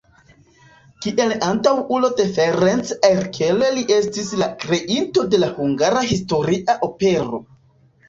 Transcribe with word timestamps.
Kiel 1.05 1.33
antaŭulo 1.47 2.09
de 2.21 2.25
Ferenc 2.39 2.95
Erkel 3.11 3.63
li 3.77 3.87
estis 4.01 4.35
la 4.43 4.51
kreinto 4.67 5.29
de 5.37 5.45
la 5.45 5.55
hungara 5.63 6.05
historia 6.11 6.81
opero. 6.93 7.47